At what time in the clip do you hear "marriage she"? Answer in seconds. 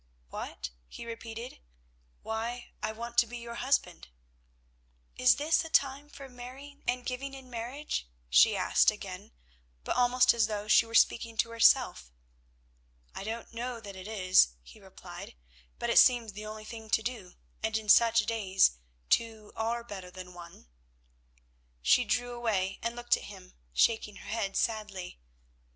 7.51-8.57